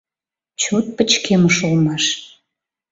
[0.61, 2.05] Чот пычкемыш улмаш.